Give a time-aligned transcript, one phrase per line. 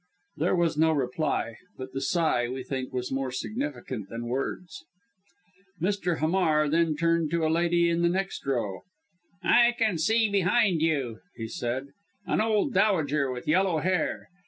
[0.37, 4.83] There was no reply but the sigh, we think, was more significant than words.
[5.79, 6.17] Mr.
[6.17, 8.81] Hamar then turned to a lady in the next row.
[9.43, 11.89] "I can see behind you," he said,
[12.25, 14.27] "an old dowager with yellow hair.